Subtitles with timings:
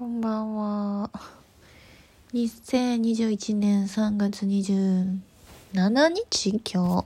[0.00, 1.10] こんばんは。
[2.32, 5.18] 2021年3月27
[5.74, 6.72] 日今日。
[6.72, 7.04] 今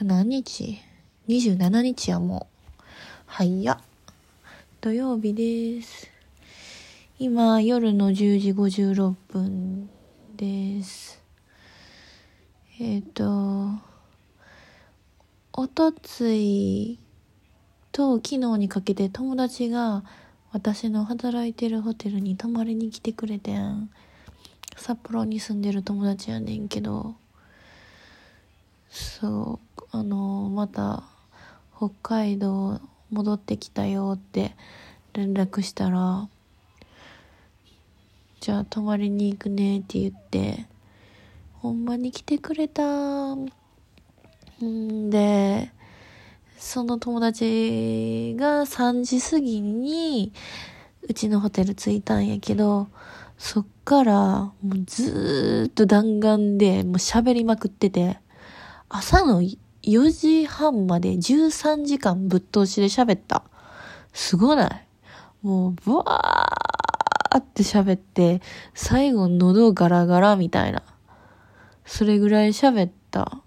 [0.00, 0.80] 日何日
[1.28, 2.48] ?27 日やも
[2.80, 2.82] う。
[3.26, 3.78] 早っ。
[4.80, 6.10] 土曜日です。
[7.20, 9.88] 今、夜の10時56分
[10.36, 11.22] です。
[12.80, 13.68] えっ、と、
[15.52, 16.98] おとつい
[17.92, 20.02] と昨日にかけて友達が
[20.54, 23.90] 私の働いてるホテルに泊まりに来てくれてん。
[24.76, 27.16] 札幌に住んでる友達やねんけど、
[28.88, 31.02] そう、あの、また
[31.76, 32.80] 北海道
[33.10, 34.54] 戻ってきたよって
[35.12, 36.28] 連絡したら、
[38.38, 40.66] じゃあ泊まりに行くねって言って、
[41.54, 43.34] ほんまに来てくれた。
[43.34, 43.50] ん
[45.10, 45.72] で、
[46.64, 50.32] その友達が3時過ぎに
[51.02, 52.88] うちのホテル着いたんやけど、
[53.36, 58.18] そっからもうずーっと弾丸でもう喋りまくってて、
[58.88, 63.44] 朝の4時半まで13時間ぶっ通しで喋った。
[64.14, 64.86] すごない？
[65.42, 68.40] もうブワーって喋って、
[68.72, 70.82] 最後喉ガラガラみたいな。
[71.84, 73.43] それぐらい喋った。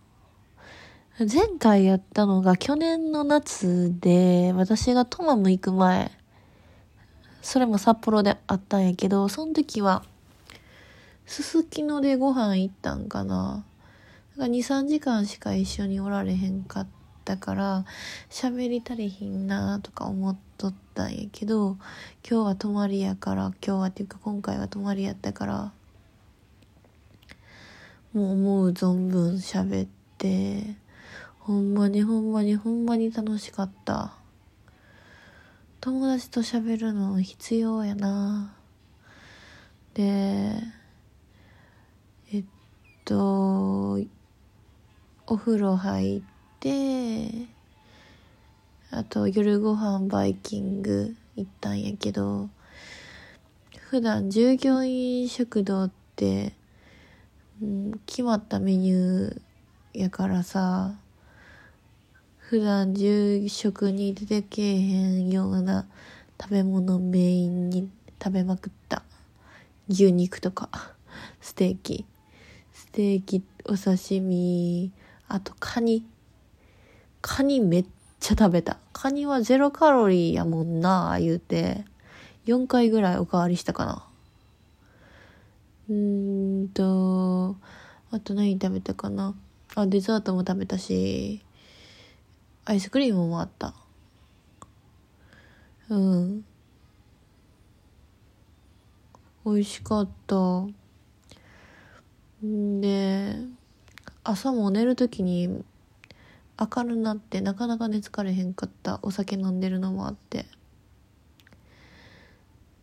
[1.19, 6.11] 前回やったのが去年の夏で、私がトマム行く前、
[7.41, 10.03] それも札幌であったんやけど、その時は、
[11.25, 13.65] すすきのでご飯行ったんかな。
[14.35, 16.87] なんか2、3時間しか一緒におられへんかっ
[17.25, 17.85] たから、
[18.29, 21.77] 喋り足りひんなとか思っとったんやけど、
[22.29, 25.73] 今日は泊まりやから、今日はっていうか今回は泊まりやったから、
[28.13, 30.77] もう思う存分喋って、
[31.47, 34.11] ほんまにほんまにほんまに楽しかった。
[35.79, 38.53] 友達と喋るの必要やな。
[39.93, 40.61] で、
[42.33, 42.45] えっ
[43.05, 43.97] と、
[45.25, 46.21] お風呂入っ
[46.59, 47.29] て、
[48.91, 52.49] あと夜ご飯バイキング行ったんやけど、
[53.79, 56.51] 普段従業員食堂って、
[57.61, 59.41] うん、決まったメニュー
[59.93, 60.95] やからさ、
[62.49, 65.85] 普段住食に出てけえへんような
[66.41, 67.89] 食べ物メインに
[68.23, 69.03] 食べまくった。
[69.89, 70.69] 牛肉とか、
[71.41, 72.05] ステーキ。
[72.71, 74.93] ステーキ、お刺身、
[75.27, 76.05] あとカニ。
[77.21, 77.85] カニめっ
[78.21, 78.77] ちゃ食べた。
[78.93, 81.83] カニはゼロカロリーやもんな、言うて。
[82.45, 84.07] 4回ぐらいおかわりしたかな。
[85.89, 87.57] うーんと、
[88.09, 89.35] あと何食べたかな。
[89.75, 91.43] あ、デザートも食べたし、
[92.69, 93.73] アイスクリームもあった。
[95.87, 96.45] うん。
[99.45, 100.65] 美味しかった。
[102.43, 103.35] で、
[104.25, 105.63] 朝も寝るときに
[106.59, 108.99] 明るなってなかなか寝つかれへんかった。
[109.01, 110.45] お酒飲んでるのもあって。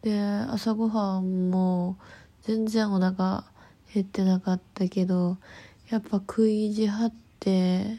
[0.01, 0.19] で、
[0.49, 1.99] 朝ごはんも
[2.45, 3.45] 全然お腹
[3.93, 5.37] 減ってなかったけど、
[5.91, 7.99] やっぱ食い意地張って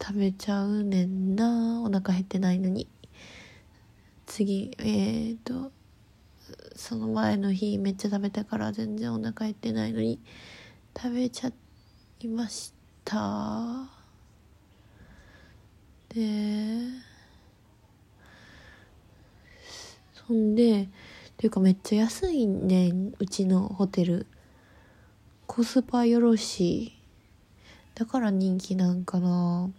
[0.00, 1.82] 食べちゃうねんな。
[1.82, 2.88] お腹減ってないのに。
[4.26, 5.72] 次、えーと、
[6.76, 10.20] その前の日めっちゃ食べたから全然お腹減ってないのに
[10.96, 11.52] 食べちゃ
[12.20, 12.72] いまし
[13.04, 13.88] た。
[16.08, 16.78] で、
[20.26, 20.88] そんで、っ
[21.36, 24.26] ていうかめっちゃ安いねん、うちのホテル。
[25.46, 26.92] コスパよろしい。
[27.94, 29.70] だから人気なんかな。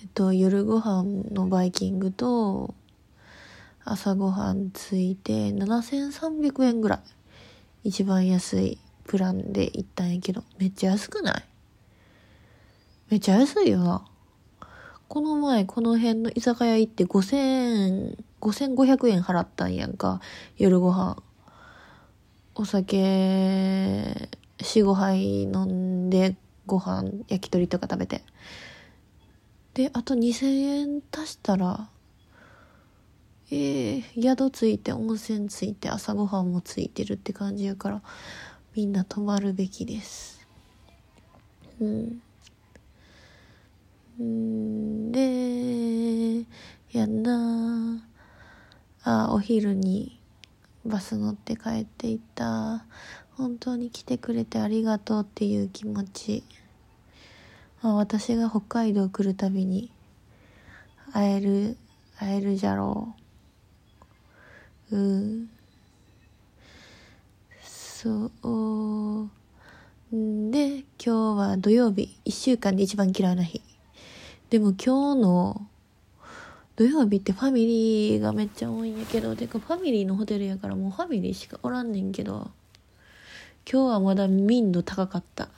[0.00, 2.72] えっと、夜ご飯のバイキングと、
[3.84, 7.00] 朝ごはんついて7300円ぐらい。
[7.82, 11.44] 一番安いプランで行ったんやけど、めっちゃ安くない？
[13.10, 14.04] めっちゃ安いよな。
[15.08, 20.20] この前この辺の居酒屋行って5000円、5500円払ったんやんか。
[20.58, 21.20] 夜ご飯。
[22.54, 22.96] お酒、
[24.58, 26.36] 4、5杯飲んで、
[26.66, 28.22] ご飯、焼き鳥とか食べて。
[29.78, 31.88] で、あと2000円足したら、
[33.52, 38.02] ええ宿ついて、温泉ついて、朝ごはんもついてるって感じやから、
[38.74, 40.44] みんな泊まるべきです。
[41.80, 42.20] うん。
[44.20, 46.44] んで、
[46.90, 48.02] やんな
[49.04, 50.20] あ、お昼に
[50.84, 52.84] バス乗って帰っていった。
[53.36, 56.42] 本当に来てくれてありがとうっていう気持ち。
[57.82, 59.92] まあ、私が北海道来るたびに
[61.12, 61.76] 会える、
[62.18, 63.14] 会えるじゃろ
[64.90, 64.96] う。
[64.96, 65.50] うん
[67.62, 68.30] そう。
[70.50, 72.16] で、今日は土曜日。
[72.24, 73.60] 一週間で一番嫌いな日。
[74.50, 75.66] でも今日の
[76.76, 82.50] 土曜日ってファミリーがめっちゃ多いんやけど、てかファミリーのホテルやからもうファミリーしかおらんねんけど、
[83.70, 85.48] 今日はまだ民度高かった。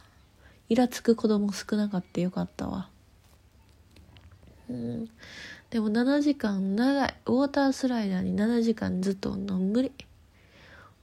[0.71, 2.89] イラつく子供少なかったよかったわ。
[4.71, 5.11] うん。
[5.69, 7.15] でも7時間長い。
[7.27, 9.93] ウォータースライダーに7時間ずっとの無理。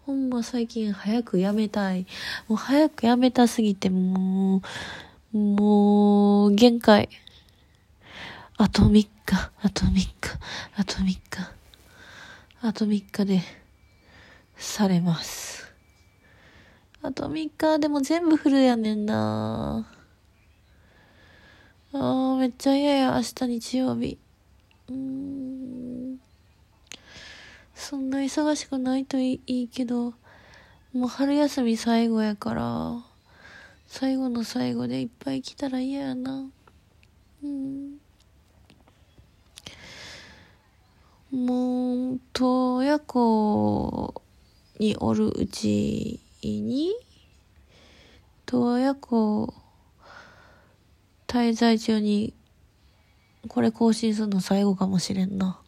[0.06, 2.08] ほんま最近早くやめたい。
[2.48, 4.62] もう早くやめたすぎて、も
[5.34, 7.10] う、もう、限界。
[8.56, 9.10] あと3日、
[9.62, 10.14] あと3日、
[10.78, 11.22] あと3日、
[12.62, 13.42] あと3日で、
[14.56, 15.67] されます。
[17.08, 19.88] あと3日でも全部フルやねんな
[21.94, 24.18] あー、めっちゃ嫌や、明日日曜日。
[24.90, 26.20] うん。
[27.74, 30.16] そんな忙しくないといいけど、
[30.92, 33.02] もう春休み最後やから、
[33.88, 36.50] 最後の最後でいっぱい来たら嫌やな。
[37.42, 38.00] うん。
[41.32, 44.14] もう、洞爺湖
[44.78, 46.94] におるうちに、
[48.46, 49.54] 洞爺湖
[51.28, 52.34] 滞在中に、
[53.48, 55.60] これ更新するの最後かもしれんな。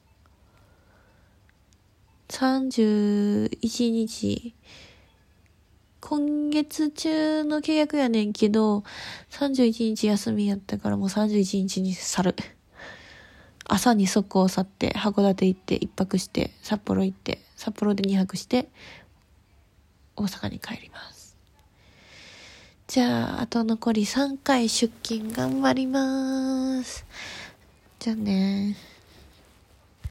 [2.29, 4.55] 31日、
[5.99, 8.83] 今月中の契約やねんけど、
[9.31, 12.35] 31日休みやったからもう31日に去る。
[13.65, 18.69] 朝に速攻去って、函館行って一泊して、札幌行って、札幌で2泊して、
[20.19, 21.37] 大阪に帰ります。
[22.87, 27.05] じゃあ、あと残り3回出勤頑張ります。
[27.99, 28.75] じゃあね